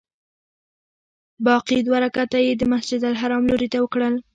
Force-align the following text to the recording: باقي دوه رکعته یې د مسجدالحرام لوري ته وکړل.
باقي 1.47 1.77
دوه 1.87 1.97
رکعته 2.05 2.37
یې 2.45 2.51
د 2.55 2.63
مسجدالحرام 2.73 3.43
لوري 3.49 3.67
ته 3.73 3.77
وکړل. 3.81 4.15